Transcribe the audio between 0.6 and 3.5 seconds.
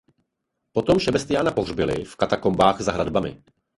Potom Šebestiána pohřbili v katakombách za hradbami.